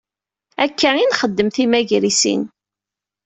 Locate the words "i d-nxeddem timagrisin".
0.95-2.41